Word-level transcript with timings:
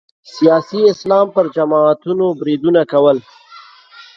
سیاسي 0.35 0.79
اسلام 0.93 1.27
پر 1.35 1.45
جماعتونو 1.57 2.27
بریدونه 2.39 2.81
کول 2.91 3.17